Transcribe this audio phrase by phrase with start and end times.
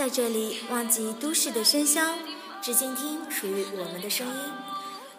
[0.00, 2.14] 在这里忘记都市的喧嚣，
[2.62, 4.34] 只倾听属于我们的声音。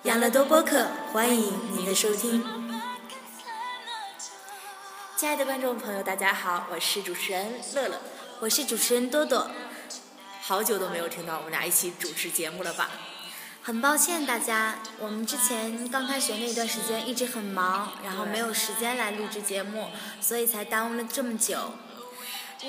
[0.06, 2.44] 养乐多播客，欢迎您的收听。
[5.16, 8.02] 亲爱的观众朋友，大家好，我是主持人乐乐，
[8.40, 9.52] 我是主持人多多。
[10.42, 12.90] 好久都没有听到我们俩一起主持节目了吧？
[13.62, 19.90] 很抱歉大家，我们之前刚开学那段时间一直很忙，然后没有时间来录制节目，
[20.20, 21.72] 所以才耽误了这么久。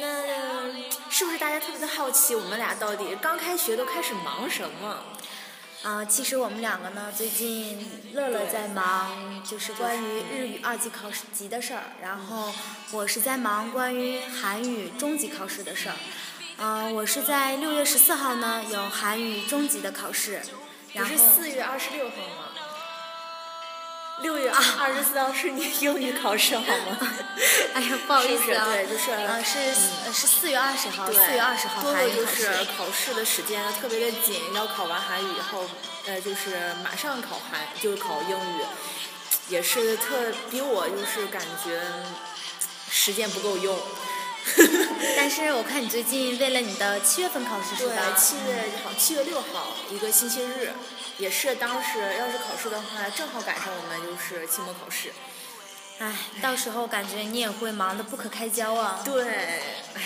[0.00, 0.72] 那
[1.10, 5.04] 是不是大家特别的好奇，我们俩到底刚开学都开始忙什么？
[5.82, 12.52] 啊，其实我们两个呢，最近乐乐在忙，就是关于日语二级考试级的事儿，然后
[12.92, 15.96] 我是在忙关于韩语中级考试的事儿。
[16.58, 20.40] 嗯，我是在六月十四号呢有韩语中级的考试，
[20.92, 22.41] 然后是四月二十六号吗？
[24.22, 26.98] 六月二十四号是你英语考试好吗？
[27.74, 29.74] 哎呀，不好意思啊，对，就是呃是
[30.12, 32.42] 是四月二十号，四月二十号韩语考试。
[32.44, 35.64] 就是考试的时间特别的紧，要考完韩语以后，
[36.06, 38.64] 呃，就是马上考韩，就是考英语，
[39.48, 41.80] 也是特比我就是感觉
[42.90, 43.76] 时间不够用。
[45.16, 47.94] 但是我看你最近为了你的七月份考试是吧？
[47.94, 50.72] 对，七月好，七月六号一个星期日，
[51.18, 55.12] 也是当时要是考试的话，正好赶上我们就是期末考试。
[55.98, 59.02] 唉，到时候感觉你也会忙得不可开交啊。
[59.04, 59.24] 对，
[59.94, 60.02] 唉。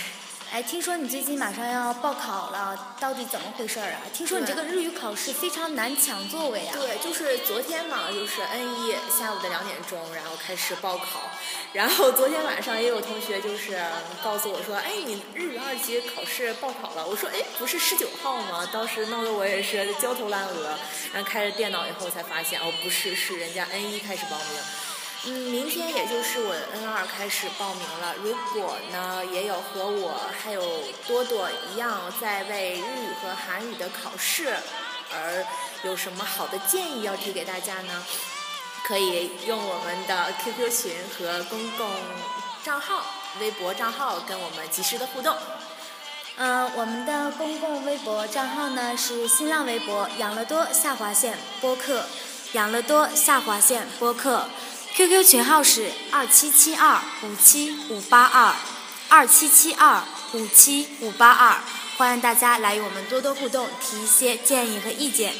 [0.52, 4.00] 哎，听说你最近马上要报考了，到底怎么回事儿啊？
[4.14, 6.72] 听说你这个日语考试非常难抢座位啊。
[6.72, 11.28] 对，就是昨天嘛，就是 N 一下午的两点钟，然后开始报考，
[11.72, 13.78] 然后昨天晚上也有同学就是
[14.22, 17.06] 告诉我说，哎，你日语二级考试报考了。
[17.06, 18.66] 我说，哎，不是十九号吗？
[18.72, 20.78] 当时弄得我也是焦头烂额，
[21.12, 24.62] 然后开着电脑以后才发现，哦，不是，是人家 N 一开始报名。
[25.24, 28.14] 嗯，明天也就是我的 N 二开始报名了。
[28.22, 30.62] 如果呢，也有和我还有
[31.06, 34.54] 多多一样在为日语和韩语的考试
[35.12, 35.44] 而
[35.82, 38.04] 有什么好的建议要提给大家呢？
[38.84, 41.90] 可以用我们的 QQ 群和公共
[42.62, 43.04] 账号、
[43.40, 45.36] 微博账号跟我们及时的互动。
[46.36, 52.04] 嗯，我们的公共微博账号呢是新浪微博养乐多下划线播客，
[52.52, 54.46] 养乐多下划线播客。
[54.96, 58.54] QQ 群号是二七七二五七五八二，
[59.10, 60.02] 二七七二
[60.32, 61.60] 五七五八二，
[61.98, 65.34] 欢迎大家来与我们多多互动，提一些建议和意见。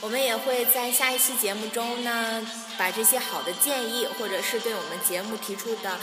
[0.00, 2.44] 我们也会在下一期节目中呢，
[2.76, 5.96] 把这些好的建议，或者是对我们节目提出的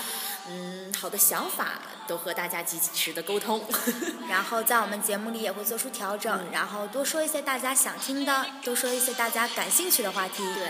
[0.49, 3.63] 嗯好的想法，都和大家及时的沟通。
[4.29, 10.43] 然后在我们节目里也会做出调整，然后多说一些大家想听的，多说一些大家感兴趣的话题。
[10.55, 10.67] 对。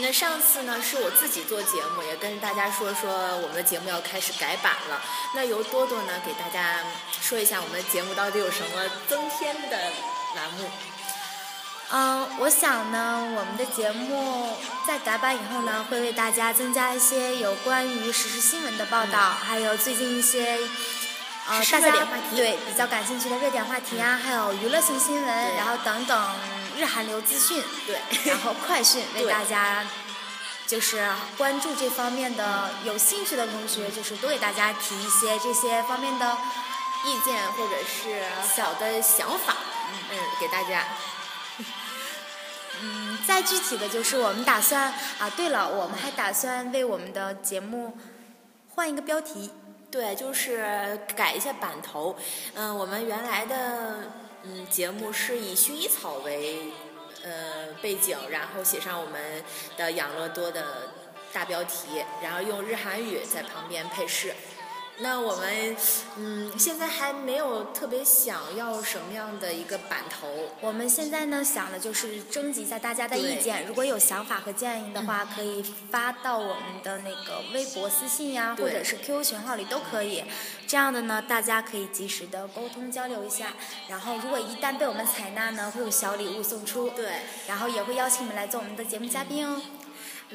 [0.00, 5.00] 那上次呢是我自己做节目，也跟大家说说我们的节目要开始改版了。
[5.36, 6.80] 那由多多呢给大家
[7.20, 9.78] 说一下我们的节目到底有什么增添的
[10.34, 10.68] 栏目。
[11.90, 14.56] 嗯，我想呢，我们的节目
[14.86, 20.58] 在改版以后呢，会为大家增加一些有关于时事新闻的报道，还有最近一些
[21.46, 26.34] 呃大家对比较感兴趣的热点话题啊，还有娱乐性新闻，然后等等。
[26.76, 29.84] 日韩流资讯，对，然后快讯为大家，
[30.66, 31.08] 就是
[31.38, 36.36] 关注这方面的有兴趣的同学，就是多给大家提一些这些方面的
[37.04, 38.24] 意见或者是
[38.56, 39.54] 小的想法，
[40.10, 40.84] 嗯，给大家。
[42.82, 47.96] 嗯，再具体的就是我们打算啊，对了，我们还打算为我们的节目
[48.74, 49.50] 换一个标题，
[49.90, 52.16] 对，就是改一下版头，
[52.54, 54.10] 嗯，我们原来的。
[54.46, 56.70] 嗯，节目是以薰衣草为
[57.22, 59.42] 呃背景，然后写上我们
[59.74, 60.62] 的养乐多的
[61.32, 64.34] 大标题，然后用日韩语在旁边配饰。
[64.98, 65.76] 那我们
[66.16, 70.28] 嗯，现在还没有特别想要什么样的一个版头。
[70.60, 80.22] 我们现在呢想的就是征集一下大家的意见，如果有想法和建议的话，可以发到我们的那个微博私信呀，或者是 QQ 群号里都可以。
[80.66, 83.54] 这样的呢，大家可以及时的沟通交流一下。
[83.88, 86.90] 然后如果一旦被我们采纳呢，会有小礼物送出。
[86.90, 87.06] 对。
[87.48, 89.60] 然后也会邀请你们来做我们的节目嘉宾哦。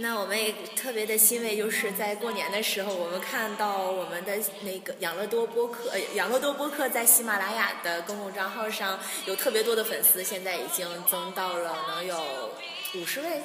[0.01, 12.17] 那我们也特别的欣慰，就是在过年的时候，我们看到我们的那个养乐多播客，养乐多播客在喜马拉雅的公共账号上有特别多的粉丝，现在已经增到了能有
[12.95, 13.41] 五十位。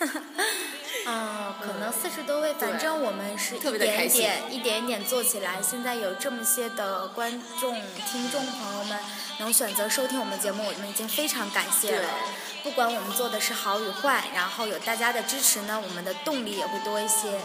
[1.06, 5.60] 嗯，可能四十多位，反正我们是一点一点、一点一点做起来。
[5.62, 7.74] 现在有这么些的观众、
[8.10, 8.98] 听众朋友们
[9.38, 12.08] 能选择收听我们节目，我们已经非常感谢了。
[12.62, 17.40] 不管我们做的是好与坏，然后有大家的支持呢，我们的动力也会多一些。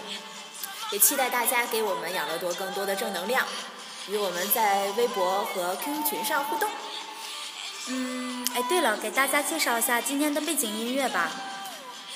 [0.92, 3.46] 也期待大家给我们养乐多更多的正能量。
[4.08, 6.70] 与我们在微博和 QQ 群上互动。
[7.88, 11.32] 嗯，哎，对了，给大家介绍一下今天的背景音乐吧。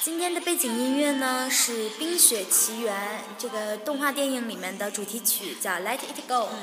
[0.02, 2.96] 今天的背景音乐呢是《冰雪奇缘》
[3.38, 6.34] 这个动画电影里面的主题曲，叫《Let It Go》。
[6.52, 6.60] 嗯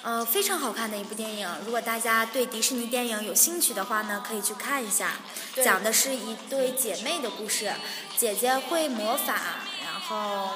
[0.00, 1.48] 呃，非常好看的一部电影。
[1.64, 5.14] 如果大家对迪士尼电影有兴趣的话呢，可以去看一下。
[5.56, 7.72] 讲的是一对姐妹的故事，
[8.16, 10.50] 姐姐会魔法，然后，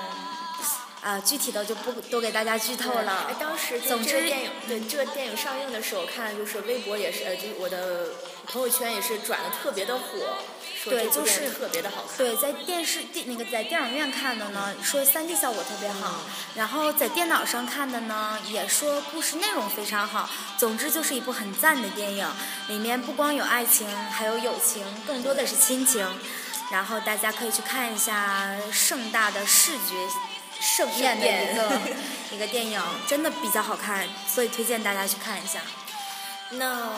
[1.02, 3.26] 啊，具体的就不多给大家剧透了。
[3.28, 8.10] 哎，当时总之电影对这个电影上映的时候，看就是微博也是，呃，就是我的
[8.46, 10.02] 朋友圈也是转的特别的火。
[10.84, 12.16] 对，就是特别的好看。
[12.18, 16.22] 对，在电视电那个在电影院看的呢，说三 D 效果特别好。
[16.56, 20.28] 然后在电脑上看的呢，也说故事内容非常好。
[20.58, 22.28] 总之就是一部很赞的电影，
[22.66, 26.04] 里面不光有爱情，还有友情，更多的是亲情。
[26.72, 29.94] 然后大家可以去看一下盛大的视觉
[30.62, 31.80] 盛宴的一个
[32.30, 35.60] 一个电影，真的比较好看，所以推荐大家去看一下。
[36.50, 36.92] 那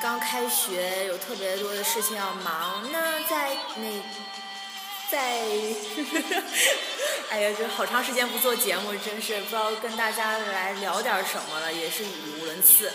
[0.00, 4.02] 刚开学有特别多的事情要忙，那在那
[5.10, 5.42] 在，
[7.30, 12.92] 哎呀，这好长时间不做节目，真是不知道跟大家来聊点什么了，也是语无伦次。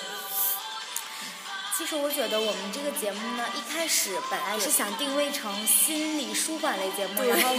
[1.78, 7.56] 其实我觉得我们这个节目呢，一开始本来是想定位成心理舒缓类节目，然后。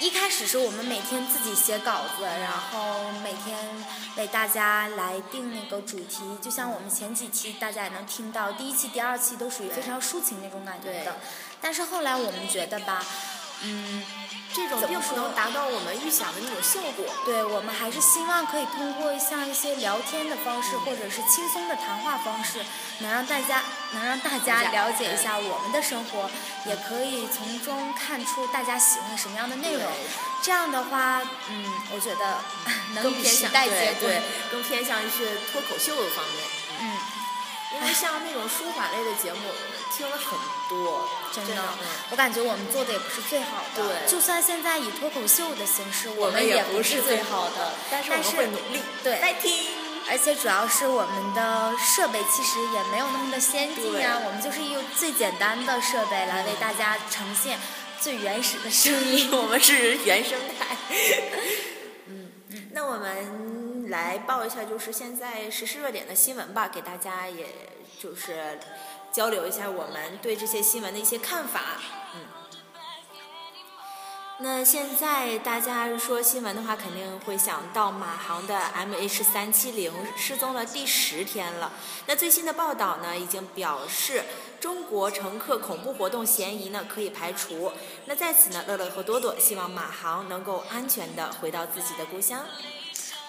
[0.00, 3.56] 一开始是我们每天自己写稿子，然后每天
[4.16, 11.16] 为大家来定那个主题，就像我们前几期大家也能听到，第一期、第二期都属于非常抒情那种感觉的。
[11.60, 13.04] 但是后来我们觉得吧，
[13.62, 14.02] 嗯。
[14.54, 17.04] 这种并不能达到我们预想的那种效果。
[17.24, 22.64] 对，我们还是希望可以通过像一些聊天的方式，或者是轻松的谈话方式，
[23.00, 26.30] 能让大家能让大家了解一下我们的生活，
[26.66, 29.82] 也可以从中看出大家喜欢什么样的内容。
[30.40, 32.38] 这样的话，嗯，我觉得
[32.94, 34.22] 能与时代接轨，
[34.52, 36.44] 更偏向于是脱口秀的方面。
[36.78, 36.96] 嗯，
[37.74, 39.40] 因为像那种舒缓类的节目。
[39.96, 40.36] 听了很
[40.68, 41.62] 多，真的，
[42.10, 43.86] 我感觉我们做的也不是最好的。
[43.86, 48.82] 对，就算现在以脱口秀的形式，我们也不是最好的，但是我们会努力。
[49.04, 49.52] 对，再听。
[50.10, 57.56] 而且主要是我们的设备其实也没有那么的先进啊，我们就是用最简单的设备来为大家呈现
[58.00, 60.76] 最原始的声音， 我们是原生态。
[62.10, 62.32] 嗯，
[62.72, 63.53] 那我们
[63.94, 67.46] 来报一下就是现在时事热点的新闻吧，给大家也
[67.98, 68.58] 就是。
[69.14, 71.60] 交流一下我们对这些新闻的一些看法，
[72.16, 72.26] 嗯。
[74.40, 81.70] 那现在大家说新闻的话，肯定会想到马航的 MH 三七零失踪了第十天了。
[82.06, 84.24] 那最新的报道呢，已经表示
[84.58, 87.70] 中国乘客恐怖活动嫌疑呢可以排除。
[88.06, 92.44] 那在此呢，乐乐和多多希望马航能够安全的回到自己的故乡。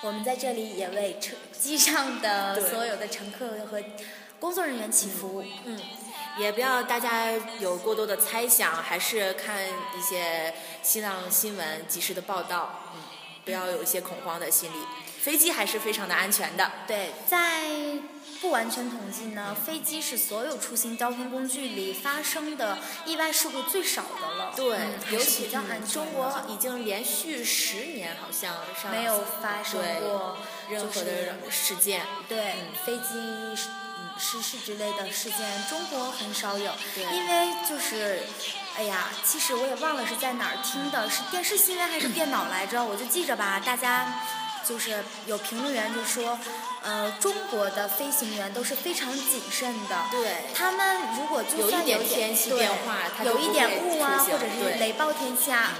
[0.01, 3.81] 我们在这里也为车机上的所有的乘客和。
[4.37, 5.79] 工作人员祈福，嗯，
[6.37, 10.53] 也不要大家有过多的猜想，还是看一些
[10.83, 13.01] 新浪新闻及时的报道，嗯，
[13.45, 14.75] 不要有一些恐慌的心理。
[15.21, 16.69] 飞机还是非常的安全的。
[16.85, 17.63] 对，在
[18.41, 24.53] 不完全统计呢，飞机是所有出行交通工具里发生的意外事故最少的了。
[24.55, 24.77] 对，
[25.11, 25.49] 尤其
[25.91, 28.55] 中国已经连续十年好像
[28.91, 30.37] 没有发生过
[30.69, 32.05] 任何的事件。
[32.27, 33.61] 对，飞机。
[34.17, 35.39] 失事之类的事件，
[35.69, 38.21] 中国很少有，因为就是，
[38.77, 42.81] 哎呀，其实我也忘了是在哪儿听的，是电视新闻还是电脑来着？
[42.81, 43.61] 我就记着吧。
[43.65, 44.07] 大家
[44.67, 46.39] 就是有评论员就说，
[46.81, 49.95] 呃，中国的飞行员都是非常谨慎的。
[50.11, 50.45] 对。
[50.53, 52.67] 他们如果就算有点对，
[53.25, 55.73] 有一点雾啊，或者是雷暴天气啊。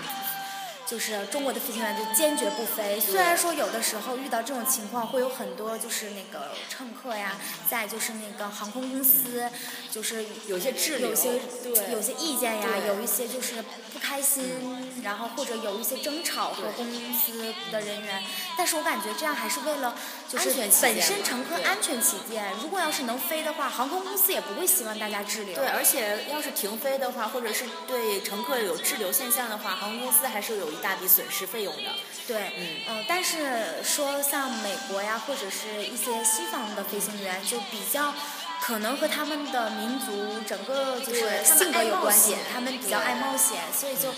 [0.86, 7.36] 就是中国的飞行员就坚决不飞，虽然说有的时候遇到这种情况会有很多就是那个乘客呀，
[7.68, 9.50] 再就是那个航空公司，
[9.92, 16.86] 就是有些滞留，有些对，有些意见呀，有一些就是不开心，然后或者有一些争吵和公
[17.18, 18.24] 司的人员，
[18.56, 19.96] 但是我感觉这样还是为了
[20.30, 20.52] 就是
[20.82, 25.56] 本身乘客安全起见，如果要是能飞的话，航空公司也不会希望大家滞留。
[25.56, 30.75] 对，而且要是停飞的话，或者是对乘客有滞留现象的话，航空公司还是有。
[30.76, 31.92] 一大笔损失费用的，
[32.28, 32.52] 对，
[32.90, 38.14] 嗯，但是说像美国呀，或者是一些西方的飞行员，就比较
[38.62, 44.10] 可能和他们的民族整个就是性格有关系，他们比较爱冒险，所以就，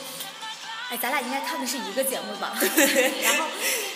[0.90, 2.58] 哎，咱俩应该看的是一个节目吧？
[3.24, 3.46] 然后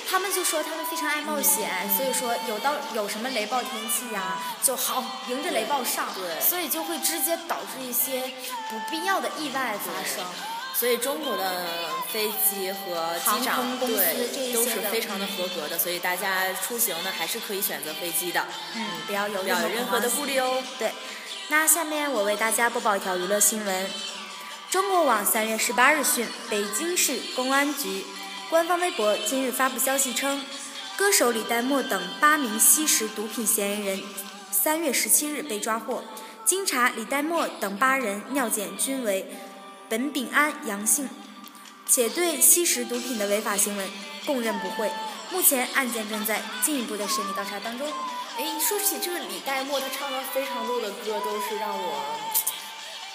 [0.09, 8.31] 他们就说他们非常爱冒险，所以说有到有什么雷暴天气呀，就好迎着雷暴上，对，所以就会直接导致一些
[8.69, 10.23] 不必要的意外发生。
[10.81, 11.67] 所以中国的
[12.11, 18.43] 飞机和机长对都是非常的合格的，所以大家出行呢还是可以选择飞机的。
[18.75, 20.63] 嗯，不要有任何的顾虑哦。
[20.79, 20.91] 对，
[21.49, 23.87] 那下面我为大家播报一条娱乐新闻。
[24.71, 28.03] 中国网三月十八日讯，北京市公安局
[28.49, 30.43] 官方微博今日发布消息称，
[30.97, 34.01] 歌手李代沫等八名吸食毒品嫌疑人
[34.49, 36.03] 三月十七日被抓获。
[36.43, 39.31] 经查，李代沫等八人尿检均为
[39.91, 41.09] 苯丙胺阳性，
[41.85, 43.91] 且对吸食毒品的违法行为
[44.25, 44.89] 供认不讳。
[45.31, 47.85] 目前案件正在进一步的审理调查当中。
[48.37, 52.17] 哎，说起这个李代沫，他唱的非常多的歌都是让我。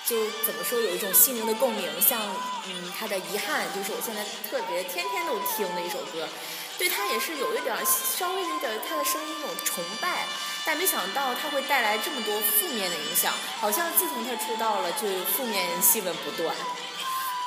[0.04, 2.20] 就怎么说有一种心灵的共鸣，像
[2.68, 6.28] 嗯他的遗憾，就是我现在特别天天都听的一首歌，
[6.76, 10.26] 对他也是有一点稍微有点他的声音那种崇拜，
[10.66, 16.54] 但没想到他会带来这么多负面的影响，好像自从他出道了就负面新闻不断。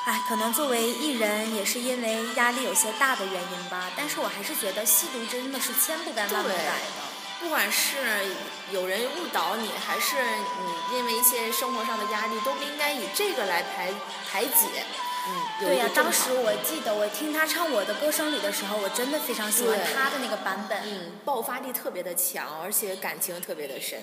[0.06, 7.10] 哎，可能作为艺人也是因为压力有些大的原因吧，但是我还是觉得吸毒真的是千不该万不该的。
[7.38, 8.34] 不管是
[8.70, 10.16] 有人误导你，还是
[10.64, 13.92] 你因为一些生活上的压力，都不应该以这个来排
[14.30, 14.84] 排解。
[15.28, 20.80] 嗯，对呀，当时我记得我听他唱《我的歌声里》的时候，我真的非常喜欢他的那个版本。
[20.84, 24.02] 嗯，爆发力特别的强，而且感情特别的深。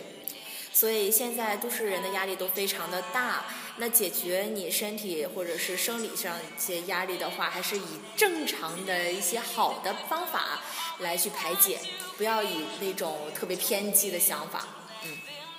[0.72, 3.46] 所以现在都市人的压力都非常的大，
[3.78, 10.62] 那解决你身体或者是生理上一些压力的话，还是以正常的一些好的方法
[11.00, 11.80] 来去排解，
[12.16, 14.68] 不要以那种特别偏激的想法。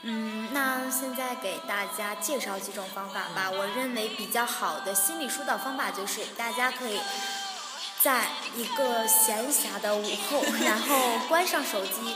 [0.03, 3.51] 嗯嗯，那现在给大家介绍几种方法吧。
[3.51, 7.01] 我认为比较好的心理疏导方法就是大家可以。
[8.01, 12.15] 在一个闲暇的午后，然后关上手机。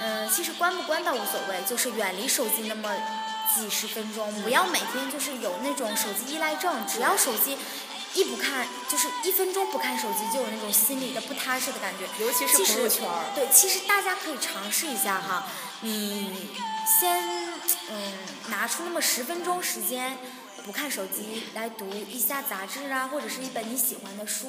[0.00, 2.88] 嗯，其实关不关倒无所谓，就是远离手机那么
[3.52, 6.86] 几十分钟，不要每天就是有那种手机依赖症。
[6.86, 7.58] 只要手机
[8.14, 12.06] 一不看，就是一分钟不看手机，就有那种心里的不踏实的感觉。
[12.24, 13.08] 尤其是朋友圈。
[13.34, 15.46] 对，其实大家可以尝试一下哈，
[15.80, 16.48] 你
[17.00, 17.22] 先
[17.90, 18.12] 嗯
[18.48, 20.16] 拿出那么十分钟时间。
[20.64, 24.48] 不看手机，来读一下杂志啊，或者是一本你喜欢的书，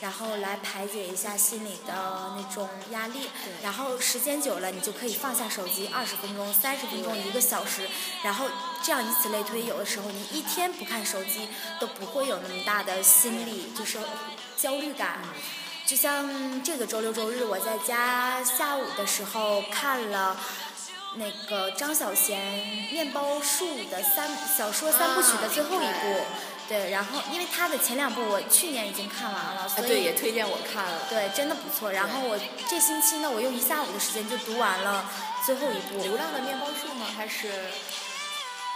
[0.00, 3.30] 然后来排解一下心里的那种压力。
[3.62, 7.88] 然后时间久了，你就可以放下手机，二十分钟、三十分钟、一个小时，
[8.24, 8.46] 然后
[8.82, 9.64] 这样以此类推。
[9.64, 13.98] 有的时候你一天不看手机，都不会有那么大的心理就是
[14.56, 15.20] 焦虑感。
[15.86, 20.36] 就像这个周六周日，我在家下午的时候看了。
[21.16, 22.32] 那个张小娴
[22.92, 26.20] 《面包树》的三小说三部曲的最后一部，
[26.68, 31.92] 对，然后因为他的前两部我去年已经看完了，所以对也推荐我看了，对，真的不错。
[31.92, 35.08] 然后我这星期呢，我用一下午的时间就读完了
[35.46, 37.06] 最后一部《流浪的面包树》吗？
[37.16, 37.48] 还是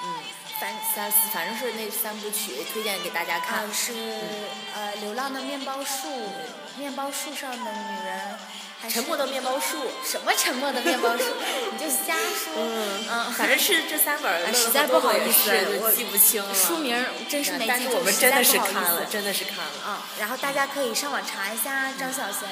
[0.04, 0.14] 嗯，
[0.60, 3.66] 三三反正是那三部曲，推荐给大家看。
[3.72, 3.92] 是
[4.76, 6.08] 呃，《流浪的面包树》，
[6.78, 8.38] 面包树上的女人。
[8.88, 11.24] 沉默的面包树，什么沉默的面包树？
[11.72, 12.52] 你就瞎说。
[12.56, 15.50] 嗯嗯，反正是这三本，实在不好意思，
[15.82, 16.54] 我记不清了。
[16.54, 16.96] 书名
[17.28, 19.04] 真是没记住，但是我们真的是看了。
[19.10, 19.72] 真的是看了。
[19.86, 22.46] 嗯，然后大家可以上网查一下张小娴。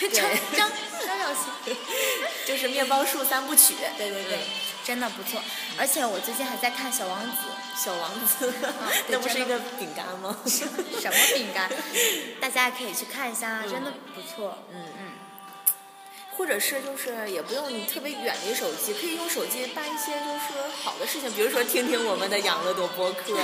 [0.00, 0.08] 张
[0.56, 0.70] 张
[1.04, 1.74] 张小娴，
[2.46, 3.74] 就是面包树三部曲。
[3.98, 4.38] 对对对。
[4.84, 5.40] 真的不错，
[5.78, 7.36] 而且我最近还在看《小王子》。
[7.82, 8.52] 小王子，
[9.08, 10.36] 那不是一个饼干吗？
[10.46, 11.70] 什么饼干？
[12.40, 14.58] 大家也可以去看一下，真的不错。
[14.72, 15.12] 嗯嗯。
[16.36, 23.36] 或者是就是也不用你特别远离手机，可以用手机办一些就是好的事情，比如说听听我们的养乐多播客，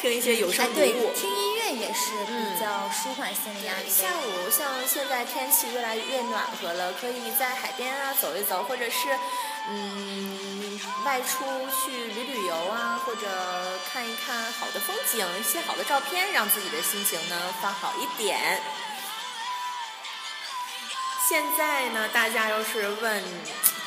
[0.00, 1.12] 听一些有声读物。
[1.14, 1.28] 听
[1.74, 3.88] 也是比较舒缓心理压力。
[3.88, 9.08] 下午像现在天气越来越暖和了，可以在海边啊走一走，或者是。
[9.68, 13.26] 嗯，外出去旅旅游啊，或者
[13.90, 18.62] 看一看好的风景，一些好的照片，让自己的心情呢放好一点。
[21.28, 23.24] 现在呢，大家要是问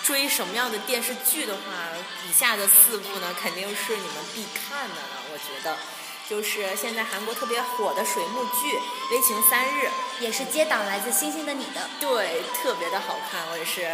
[0.04, 1.62] 追什么样的电视剧的话，
[2.28, 5.78] 以下的四部呢，肯定是你们必看的了，我觉得。
[6.30, 8.78] 就是现在韩国特别火的水幕剧
[9.12, 9.88] 《危情三日》，
[10.22, 11.90] 也是接档来自星星的你的。
[12.00, 13.90] 对，特别的好看，我也是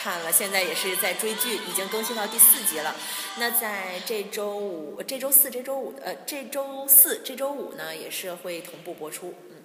[0.00, 2.94] 看了，现在也是在追剧，已经更新到第四集了。
[3.38, 9.34] 那在这周五、这周四、这周五呃，这周四、这周五呢，也是会同步播出。
[9.50, 9.56] 嗯。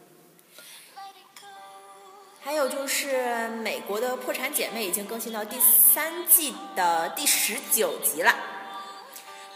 [2.41, 8.35] 还有就是美国的《破产姐妹》已经更新到第三季的第十九集了。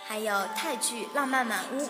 [0.06, 1.82] 还有泰剧《浪漫满屋》。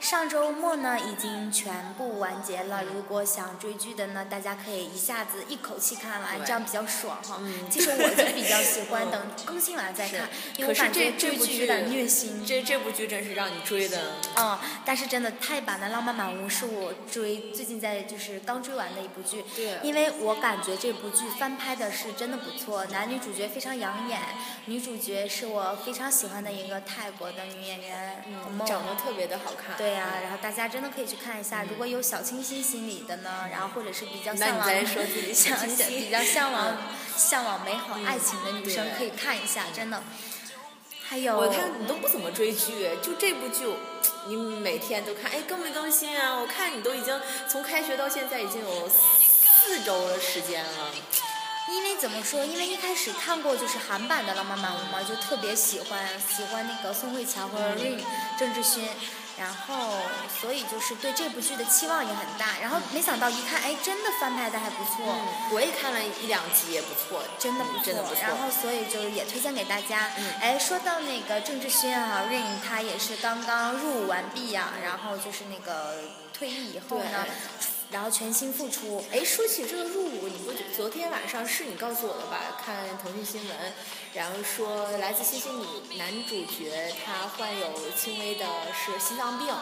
[0.00, 2.84] 上周末呢已经全部完结了。
[2.84, 7.40] 如果想追剧的呢，大家可以一下子一口气看完，这样比较爽哈。
[7.70, 12.44] 其实我就比较喜欢等 更新完再看，因为我感觉这部剧有点虐心。
[12.46, 14.12] 这这部剧真是让你追的。
[14.36, 19.44] 嗯，但是真的泰版的《浪漫满屋》是我追最近在就是刚追完的一部剧。
[19.54, 19.78] 对。
[19.82, 24.20] 因为我感觉这部剧翻拍的是真的不错，男女主角非常养眼，
[24.66, 29.76] 女主角是我非常喜欢的一个泰国的女演员，嗯，长得特别的好看。
[29.76, 31.64] 对呀，然后大家真的可以去看一下。
[31.64, 34.68] 如果有小清新心理的呢，然后或者是比较向往，
[35.34, 36.76] 向比较向往
[37.16, 40.02] 向往美好爱情的女生可以看一下，真的。
[41.08, 43.64] 还有，我看你都不怎么追剧，就这部剧，
[44.26, 46.34] 你每天都看，哎，更没更新啊？
[46.34, 50.90] 我看你都已经从开学到现在已经有四周的时间了。
[51.68, 52.44] 因为怎么说？
[52.44, 58.00] 因为一开始看过就是韩版的《浪漫满屋》嘛，就特别喜欢，喜欢那个宋慧乔和 Rain
[58.38, 58.82] 郑智薰，
[59.36, 59.94] 然后
[60.40, 62.58] 所以就是对这部剧的期望也很大。
[62.60, 65.16] 然后没想到一看，哎，真的翻拍的还不错。
[65.50, 67.92] 我也看了一两集，也不错，真的不错。
[68.22, 70.08] 然后所以就也推荐给大家。
[70.40, 77.26] 哎，说到那个郑智薰啊，Rain 他也是刚刚入伍完毕呀，然后就是那个退役以后呢。
[77.90, 79.04] 然后全心付出。
[79.12, 82.60] 哎，说起这个入伍，你不昨天晚上是你告诉我的吧？
[82.64, 83.56] 看腾讯新闻，
[84.12, 89.54] 然后说来自星星你男主角他患有轻微的是心脏病，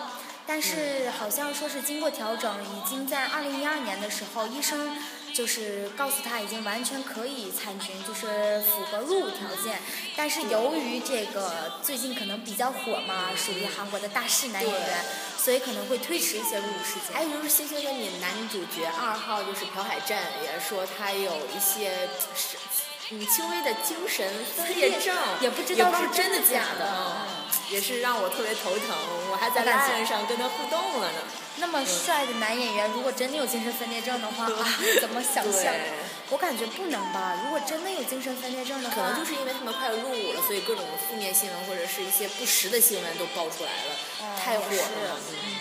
[0.47, 4.97] 但是好像说是经过调整，已经在二零一二年的时候，医生
[5.34, 9.78] 就是告诉他已经完全可以参军，就是符合入伍条件。
[10.16, 15.04] 但是由于这个最近可能比较火嘛，属于韩国的大势男演员。
[15.44, 17.12] 所以可能会推迟一些入伍时间。
[17.12, 22.08] 还有就是《星星的你》男主角二号就是朴海镇，也说他有一些
[23.08, 27.16] 是嗯轻微的精神分裂症，也不知道是真的假的，
[27.70, 28.96] 也是让我特别头疼。
[29.30, 31.18] 我还在烂上跟他互动了呢。
[31.56, 34.49] 那么帅的男演员，如果真的有精神分裂症的话，
[35.00, 35.73] 怎么想象？
[36.30, 37.38] 我感觉不能吧。
[37.44, 45.20] 如果真的有精神分裂症的话，可能就是因为他们快要入伍了，所以各种负面新闻或者是一些不实的新闻都爆出来了，太火了。
[45.30, 45.54] 嗯，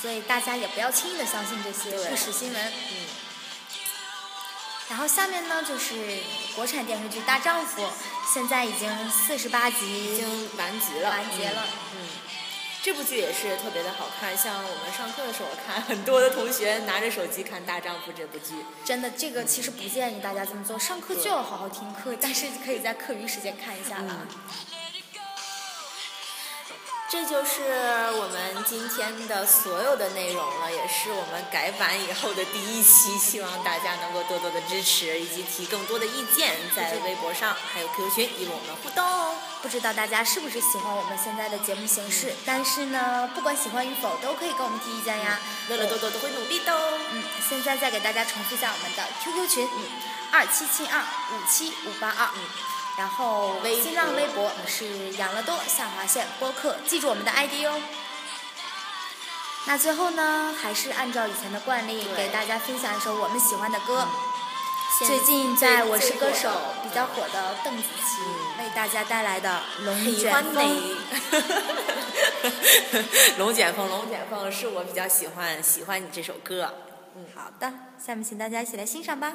[0.00, 2.62] 所以大家也不要轻易的相信这些不实新闻。
[2.62, 2.99] 嗯。
[4.90, 5.94] 然后下面呢，就是
[6.56, 7.80] 国产电视剧《大丈夫》，
[8.34, 10.26] 现在已经四十八集，已经
[10.58, 11.10] 完结了。
[11.10, 11.64] 完结了。
[11.94, 12.08] 嗯。
[12.82, 18.54] 这部剧也是特别的好看，像我们上课的时候看，很多的同学拿着手机看《大丈夫》这部剧。
[18.84, 24.26] 真的，这个其实不建议大家这么做，上课就要好好听课，但是可以在课余时间看一下了。
[27.10, 27.62] 这就是
[28.22, 39.04] 我们今天的所有的内容了，也是我们改版以后的第一期，希望大家能够多多的支持，以及提更多的意见，在微博上还有 QQ 群与我们互动。
[39.60, 42.32] 不知道大家是不是喜欢我们现在的节目形式？
[42.46, 45.40] 但是呢，不管喜欢与否，都可以跟我们提意见呀。
[45.68, 46.96] 乐乐多多都会努力的哦。
[47.10, 49.82] 嗯，现在再给大家重复一下我们的 QQ 群，嗯
[50.30, 52.28] 二七七二五七五八二。
[52.98, 57.80] 然后新浪微博是养乐多下划线播客，记住我们的 ID 哦。
[59.66, 64.06] 那最后呢，还是按照以前的惯例，给大家分享一首我们喜欢的歌。
[65.06, 66.50] 最近在我是歌手
[66.82, 68.20] 比较火的邓紫棋
[68.58, 70.54] 为大家带来的《龙卷风》。
[73.38, 76.74] 龙卷风，龙卷风是我比较喜欢喜欢你这首歌。
[77.16, 77.72] 嗯，好的，
[78.04, 79.32] 下面请大家一起来欣赏吧。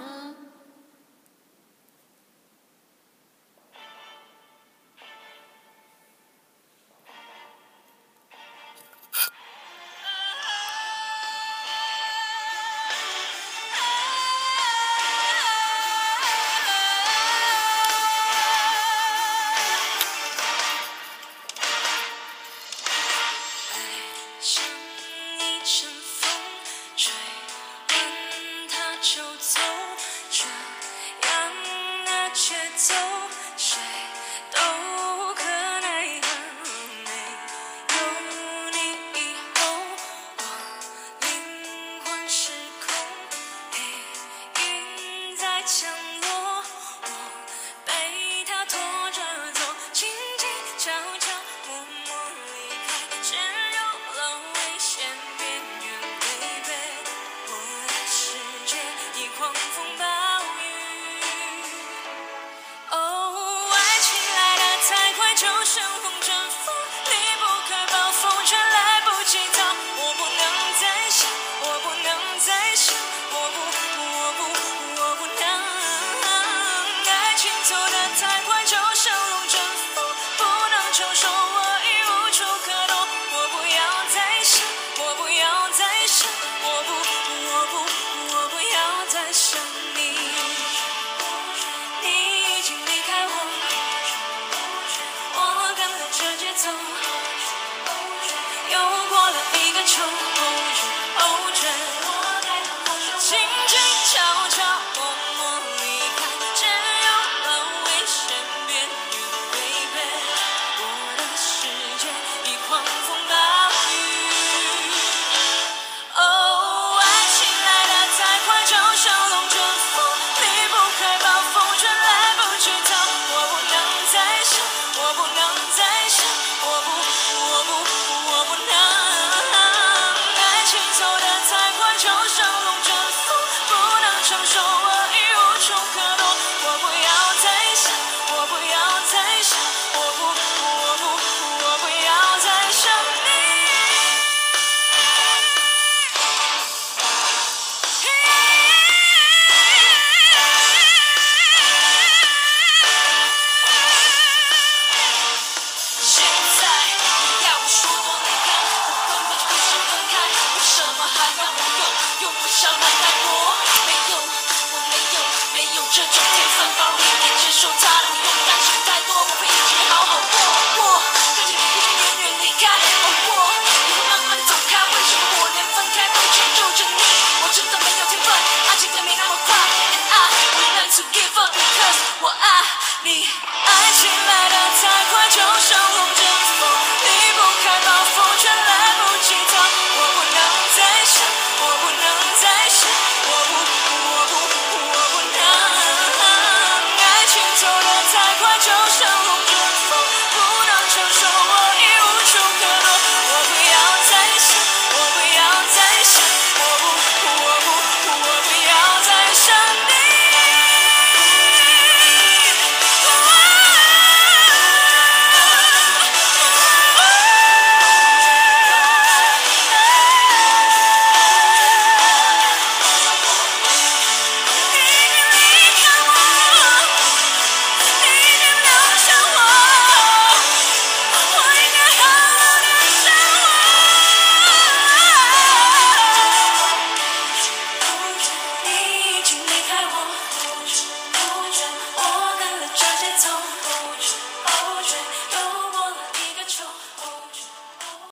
[165.95, 166.94] 这种片森